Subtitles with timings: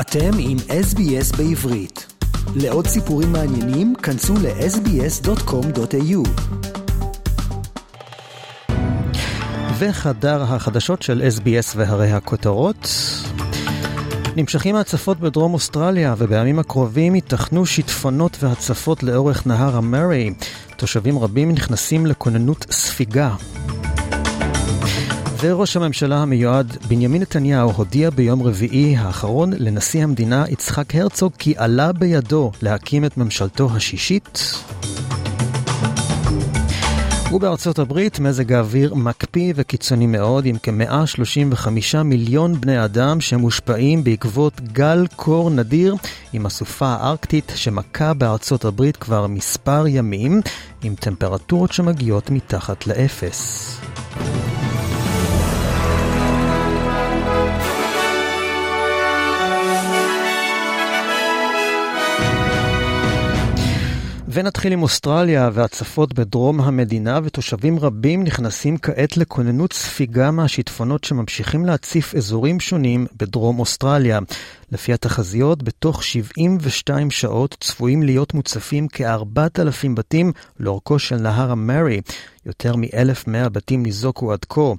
[0.00, 2.06] אתם עם SBS בעברית.
[2.54, 6.28] לעוד סיפורים מעניינים, כנסו ל-sbs.com.au.
[9.78, 12.88] וחדר החדשות של SBS והרי הכותרות.
[14.36, 20.34] נמשכים ההצפות בדרום אוסטרליה, ובימים הקרובים ייתכנו שיטפונות והצפות לאורך נהר המרי.
[20.76, 23.34] תושבים רבים נכנסים לכוננות ספיגה.
[25.40, 31.92] וראש הממשלה המיועד בנימין נתניהו הודיע ביום רביעי האחרון לנשיא המדינה יצחק הרצוג כי עלה
[31.92, 34.52] בידו להקים את ממשלתו השישית.
[37.32, 45.06] ובארצות הברית מזג האוויר מקפיא וקיצוני מאוד, עם כ-135 מיליון בני אדם שמושפעים בעקבות גל
[45.16, 45.94] קור נדיר
[46.32, 50.40] עם הסופה הארקטית שמכה בארצות הברית כבר מספר ימים,
[50.82, 53.77] עם טמפרטורות שמגיעות מתחת לאפס.
[64.30, 72.14] ונתחיל עם אוסטרליה והצפות בדרום המדינה, ותושבים רבים נכנסים כעת לכוננות ספיגה מהשיטפונות שממשיכים להציף
[72.14, 74.18] אזורים שונים בדרום אוסטרליה.
[74.72, 82.00] לפי התחזיות, בתוך 72 שעות צפויים להיות מוצפים כ-4,000 בתים לאורכו של נהר המרי.
[82.46, 84.72] יותר מ-1,100 בתים ניזוקו עד כה.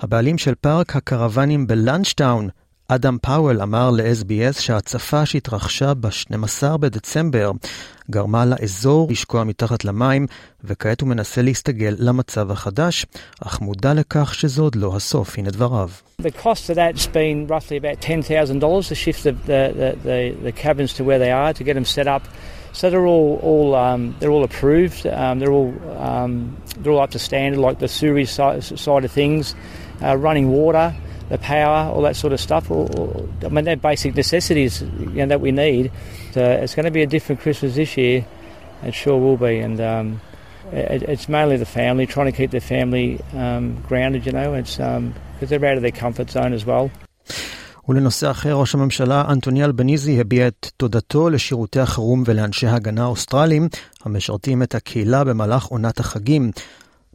[0.00, 2.48] הבעלים של פארק הקרוונים בלאנצ'טאון
[2.88, 7.50] אדם פאוול אמר ל-SBS שההצפה שהתרחשה ב-12 בדצמבר
[8.10, 10.26] גרמה לאזור לשקוע מתחת למים,
[10.64, 13.06] וכעת הוא מנסה להסתגל למצב החדש,
[13.46, 15.38] אך מודע לכך שזה עוד לא הסוף.
[15.38, 15.90] הנה דבריו.
[16.22, 20.94] The cost of that's been roughly about $10,000 to shift the, the, the, the cabins
[20.94, 22.22] to where they are, to get them set up.
[22.72, 25.06] So they're all, all um, they're all approved.
[25.06, 25.72] Um, they're all
[26.10, 26.32] um,
[26.78, 28.30] they're all up to standard, like the sewerage
[28.86, 29.54] side of things,
[30.02, 30.86] uh, running water.
[31.28, 32.70] The power, all that sort of stuff.
[32.70, 35.90] Or, or, I mean, they're basic necessities you know, that we need.
[36.32, 38.26] So it's going to be a different Christmas this year.
[38.82, 39.58] It sure will be.
[39.58, 40.20] And um,
[40.72, 44.80] it, it's mainly the family, trying to keep their family um, grounded, you know, because
[44.80, 46.90] um, they're out of their comfort zone as well.
[47.88, 53.68] ולנושא אחר, ראש הממשלה אנטוני אלבניזי הביע את תודתו לשירותי החירום ולאנשי הגנה האוסטרלים
[54.04, 56.50] המשרתים את הקהילה במהלך עונת החגים.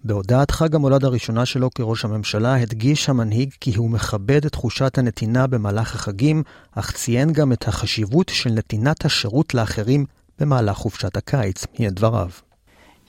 [0.03, 5.47] בהודעת חג המולד הראשונה שלו כראש הממשלה הדגיש המנהיג כי הוא מכבד את תחושת הנתינה
[5.47, 6.43] במהלך החגים,
[6.75, 10.05] אך ציין גם את החשיבות של נתינת השירות לאחרים
[10.39, 11.65] במהלך חופשת הקיץ.
[11.79, 12.29] הנה דבריו.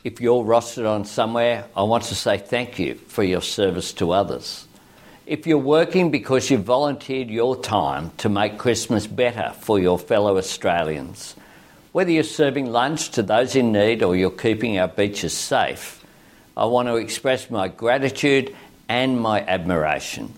[0.05, 4.13] If you're rostered on somewhere, I want to say thank you for your service to
[4.13, 4.67] others.
[5.27, 10.37] If you're working because you volunteered your time to make Christmas better for your fellow
[10.37, 11.37] Australians,
[11.93, 16.02] whether you're serving lunch to those in need or you're keeping our beaches safe,
[16.57, 18.55] I want to express my gratitude
[18.89, 20.35] and my admiration.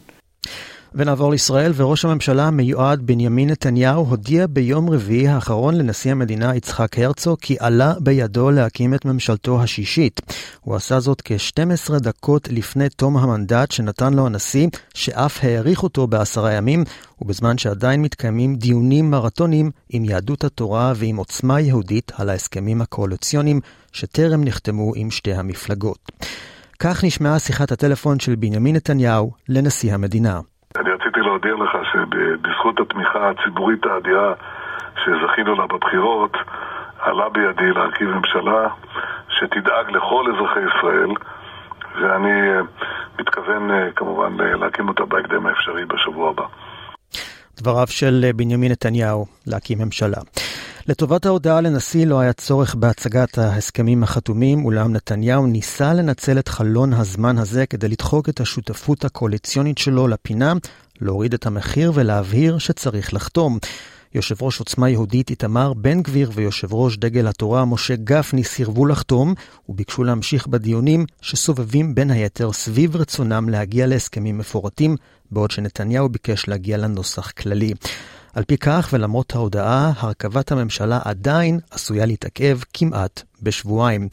[0.97, 7.39] ונעבור לישראל, וראש הממשלה המיועד בנימין נתניהו הודיע ביום רביעי האחרון לנשיא המדינה יצחק הרצוג
[7.41, 10.21] כי עלה בידו להקים את ממשלתו השישית.
[10.61, 16.53] הוא עשה זאת כ-12 דקות לפני תום המנדט שנתן לו הנשיא, שאף האריך אותו בעשרה
[16.53, 16.85] ימים,
[17.23, 23.61] ובזמן שעדיין מתקיימים דיונים מרתוניים עם יהדות התורה ועם עוצמה יהודית על ההסכמים הקואליציוניים
[23.93, 26.13] שטרם נחתמו עם שתי המפלגות.
[26.79, 30.41] כך נשמעה שיחת הטלפון של בנימין נתניהו לנשיא המדינה.
[31.35, 34.33] להודיע לך שבזכות התמיכה הציבורית האדירה
[35.05, 36.37] שזכינו לה בבחירות,
[36.99, 38.69] עלה בידי להרכיב ממשלה
[39.29, 41.11] שתדאג לכל אזרחי ישראל,
[42.01, 42.61] ואני אה,
[43.19, 46.45] מתכוון אה, כמובן להקים אותה בהקדם האפשרי בשבוע הבא.
[47.57, 50.19] דבריו של בנימין נתניהו להקים ממשלה.
[50.89, 56.93] לטובת ההודעה לנשיא לא היה צורך בהצגת ההסכמים החתומים, אולם נתניהו ניסה לנצל את חלון
[56.93, 60.53] הזמן הזה כדי לדחוק את השותפות הקואליציונית שלו לפינה,
[61.05, 63.59] להוריד את המחיר ולהבהיר שצריך לחתום.
[64.15, 69.35] יושב ראש עוצמה יהודית איתמר בן גביר ויושב ראש דגל התורה משה גפני סירבו לחתום
[69.69, 74.97] וביקשו להמשיך בדיונים שסובבים בין היתר סביב רצונם להגיע להסכמים מפורטים,
[75.31, 77.75] בעוד שנתניהו ביקש להגיע לנוסח כללי.
[78.35, 84.09] על פי כך, ולמרות ההודעה, הרכבת הממשלה עדיין עשויה להתעכב כמעט בשבועיים.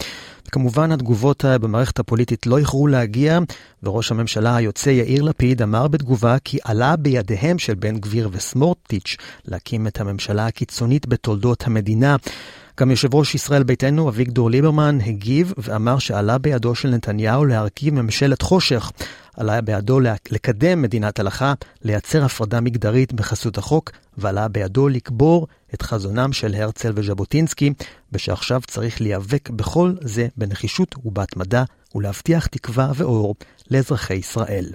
[0.52, 3.40] כמובן, התגובות במערכת הפוליטית לא איחרו להגיע,
[3.84, 9.88] וראש הממשלה היוצא יאיר לפיד אמר בתגובה כי עלה בידיהם של בן גביר וסמורטיץ' להקים
[9.88, 12.16] את הממשלה הקיצונית בתולדות המדינה.
[12.82, 18.42] גם יושב ראש ישראל ביתנו, אביגדור ליברמן, הגיב ואמר שעלה בידו של נתניהו להרכיב ממשלת
[18.42, 18.92] חושך.
[19.38, 20.00] עלה בידו
[20.32, 26.92] לקדם מדינת הלכה, לייצר הפרדה מגדרית בחסות החוק, ועלה בידו לקבור את חזונם של הרצל
[26.96, 27.74] וז'בוטינסקי,
[28.12, 31.64] ושעכשיו צריך להיאבק בכל זה בנחישות ובהתמדה,
[31.96, 33.36] ולהבטיח תקווה ואור
[33.72, 34.66] לאזרחי ישראל.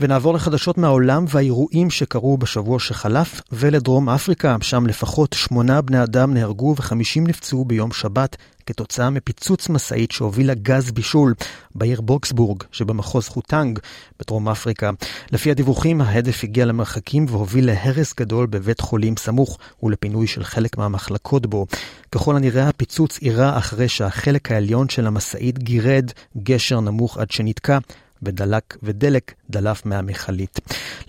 [0.00, 6.74] ונעבור לחדשות מהעולם והאירועים שקרו בשבוע שחלף, ולדרום אפריקה, שם לפחות שמונה בני אדם נהרגו
[6.78, 11.34] וחמישים נפצעו ביום שבת כתוצאה מפיצוץ משאית שהובילה גז בישול
[11.74, 13.78] בעיר בוקסבורג שבמחוז חוטנג
[14.20, 14.90] בדרום אפריקה.
[15.32, 21.46] לפי הדיווחים, ההדף הגיע למרחקים והוביל להרס גדול בבית חולים סמוך ולפינוי של חלק מהמחלקות
[21.46, 21.66] בו.
[22.12, 26.10] ככל הנראה הפיצוץ אירע אחרי שהחלק העליון של המשאית גירד
[26.42, 27.78] גשר נמוך עד שנתקע.
[28.22, 30.60] ודלק, ודלק דלף מהמכלית.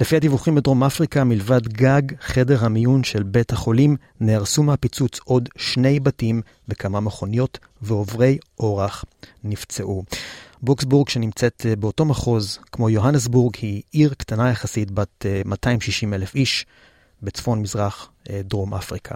[0.01, 5.99] לפי הדיווחים בדרום אפריקה, מלבד גג חדר המיון של בית החולים, נהרסו מהפיצוץ עוד שני
[5.99, 9.05] בתים וכמה מכוניות, ועוברי אורח
[9.43, 10.03] נפצעו.
[10.61, 16.35] בוקסבורג, שנמצאת אה, באותו מחוז כמו יוהנסבורג, היא עיר קטנה יחסית בת 260 אה, אלף
[16.35, 16.65] איש
[17.23, 19.15] בצפון מזרח אה, דרום אפריקה.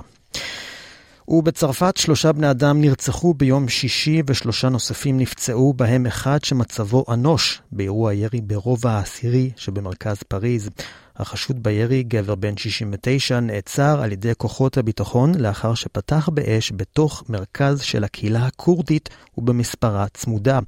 [1.27, 8.13] ובצרפת שלושה בני אדם נרצחו ביום שישי ושלושה נוספים נפצעו, בהם אחד שמצבו אנוש באירוע
[8.13, 10.69] ירי ברובע העשירי שבמרכז פריז.
[11.15, 17.81] החשוד בירי, גבר בן 69, נעצר על ידי כוחות הביטחון לאחר שפתח באש בתוך מרכז
[17.81, 20.59] של הקהילה הכורדית ובמספרה צמודה.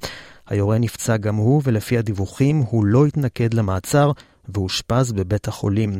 [0.48, 4.12] היורה נפצע גם הוא, ולפי הדיווחים הוא לא התנקד למעצר
[4.48, 5.98] ואושפז בבית החולים.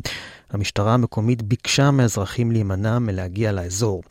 [0.51, 4.01] המשטרה המקומית ביקשה מאזרחים להימנע מלהגיע לאזור.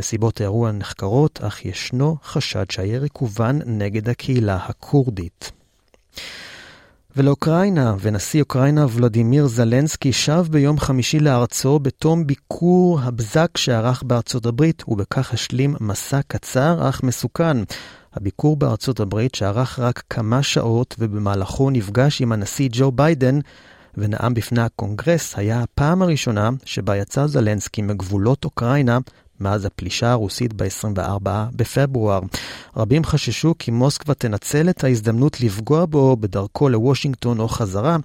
[0.00, 5.52] נסיבות האירוע נחקרות, אך ישנו חשד שהירי כוון נגד הקהילה הכורדית.
[7.16, 14.82] ולאוקראינה, ונשיא אוקראינה ולדימיר זלנסקי שב ביום חמישי לארצו בתום ביקור הבזק שערך בארצות הברית,
[14.88, 17.56] ובכך השלים מסע קצר אך מסוכן.
[18.14, 23.38] הביקור בארצות הברית, שערך רק כמה שעות ובמהלכו נפגש עם הנשיא ג'ו ביידן,
[23.96, 28.98] ונאם בפני הקונגרס, היה הפעם הראשונה שבה יצא זלנסקי מגבולות אוקראינה
[29.40, 32.20] מאז הפלישה הרוסית ב-24 בפברואר.
[32.76, 37.96] רבים חששו כי מוסקבה תנצל את ההזדמנות לפגוע בו בדרכו לוושינגטון או חזרה.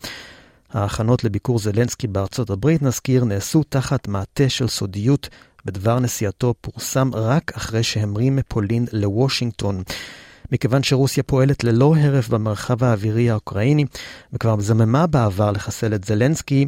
[0.74, 5.30] ההכנות לביקור זלנסקי בארצות הברית, נזכיר, נעשו תחת מעטה של סודיות,
[5.66, 9.84] ודבר נסיעתו פורסם רק אחרי שהמריא מפולין לוושינגטון.
[10.52, 13.86] מכיוון שרוסיה פועלת ללא הרף במרחב האווירי האוקראיני,
[14.34, 16.68] וכבר זממה בעבר לחסל את זלנסקי,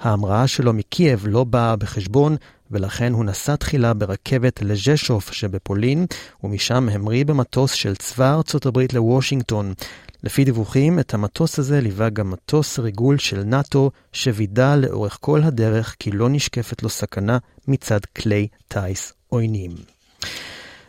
[0.00, 2.36] ההמראה שלו מקייב לא באה בחשבון,
[2.70, 6.06] ולכן הוא נסע תחילה ברכבת לז'שוף שבפולין,
[6.44, 9.74] ומשם המריא במטוס של צבא ארצות הברית לוושינגטון.
[10.22, 15.96] לפי דיווחים, את המטוס הזה ליווה גם מטוס ריגול של נאט"ו, שווידא לאורך כל הדרך
[15.98, 17.38] כי לא נשקפת לו סכנה
[17.68, 19.70] מצד כלי טיס עוינים.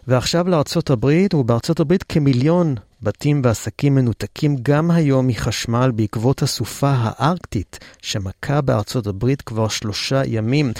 [0.07, 7.80] ועכשיו לארצות הברית, ובארצות הברית כמיליון בתים ועסקים מנותקים גם היום מחשמל בעקבות הסופה הארקטית
[8.01, 10.72] שמכה בארצות הברית כבר שלושה ימים.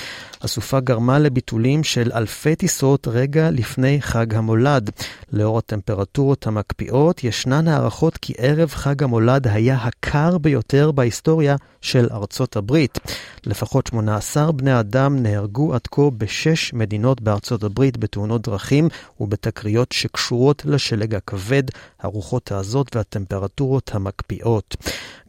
[0.42, 4.90] הסופה גרמה לביטולים של אלפי טיסות רגע לפני חג המולד.
[5.34, 12.56] לאור הטמפרטורות המקפיאות, ישנן הערכות כי ערב חג המולד היה הקר ביותר בהיסטוריה של ארצות
[12.56, 13.00] הברית.
[13.46, 18.88] לפחות 18 בני אדם נהרגו עד כה בשש מדינות בארצות הברית בתאונות דרכים
[19.20, 21.64] ובתקריות שקשורות לשלג הכבד,
[22.10, 24.76] הרוחות העזות והטמפרטורות המקפיאות.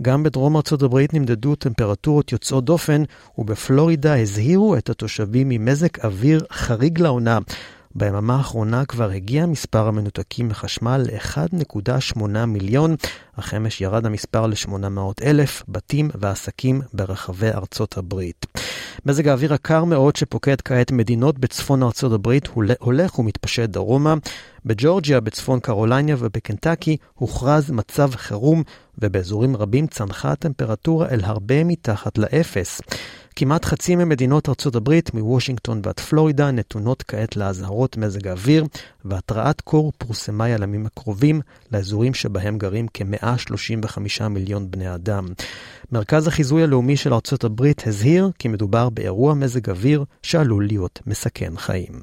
[0.03, 3.03] גם בדרום ארצות הברית נמדדו טמפרטורות יוצאות דופן,
[3.39, 7.39] ובפלורידה הזהירו את התושבים ממזג אוויר חריג לעונה.
[7.95, 12.95] ביממה האחרונה כבר הגיע מספר המנותקים מחשמל ל-1.8 מיליון,
[13.37, 18.47] אך אמש ירד המספר ל-800 אלף בתים ועסקים ברחבי ארצות הברית.
[19.07, 24.15] מזג האוויר הקר מאוד שפוקד כעת מדינות בצפון ארצות הברית הולך ומתפשט דרומה.
[24.65, 28.63] בג'ורג'יה, בצפון קרוליינה ובקנטקי הוכרז מצב חירום,
[28.99, 32.81] ובאזורים רבים צנחה הטמפרטורה אל הרבה מתחת לאפס.
[33.41, 38.65] כמעט חצי ממדינות ארצות הברית, מוושינגטון ועד פלורידה, נתונות כעת לאזהרות מזג האוויר,
[39.05, 41.41] והתרעת קור פורסמה ימים הקרובים
[41.73, 45.29] לאזורים שבהם גרים כ-135 מיליון בני אדם.
[45.93, 51.53] מרכז החיזוי הלאומי של ארצות הברית הזהיר כי מדובר באירוע מזג אוויר שעלול להיות מסכן
[51.57, 52.03] חיים.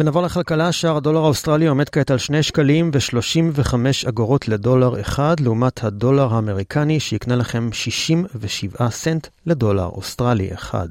[0.00, 3.74] ונעבור לכלכלה, שער הדולר האוסטרלי עומד כעת על 2 שקלים ו-35
[4.08, 10.88] אגורות לדולר אחד, לעומת הדולר האמריקני שיקנה לכם 67 סנט לדולר אוסטרלי אחד.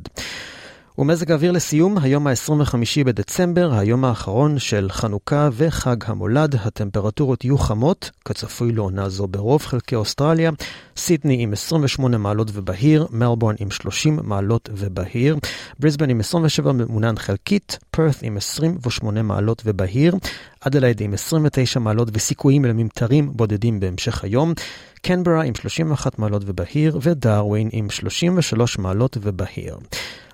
[0.99, 8.11] ומזג האוויר לסיום, היום ה-25 בדצמבר, היום האחרון של חנוכה וחג המולד, הטמפרטורות יהיו חמות,
[8.25, 10.51] כצפוי לעונה זו ברוב חלקי אוסטרליה,
[10.97, 15.37] סידני עם 28 מעלות ובהיר, מלבורן עם 30 מעלות ובהיר,
[15.79, 20.15] בריסבן עם 27 ממונן חלקית, פרת עם 28 מעלות ובהיר,
[20.61, 24.53] אדלייד עם 29 מעלות וסיכויים לממטרים בודדים בהמשך היום,
[25.01, 29.77] קנברה עם 31 מעלות ובהיר, ודרווין עם 33 מעלות ובהיר.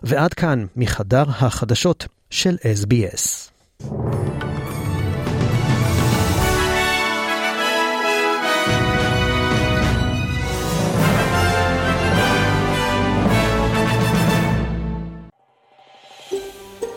[0.07, 3.51] ועד כאן מחדר החדשות של SBS.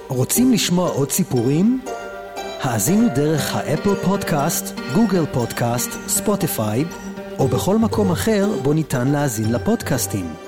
[0.09, 1.81] רוצים לשמוע עוד סיפורים?
[2.61, 6.85] האזינו דרך האפל פודקאסט, גוגל פודקאסט, ספוטיפיי,
[7.39, 10.48] או בכל מקום אחר בו ניתן להאזין לפודקאסטים.